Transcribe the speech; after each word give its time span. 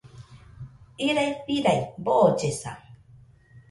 Irai 1.09 1.27
firai, 1.45 1.79
boollesa 2.09 2.77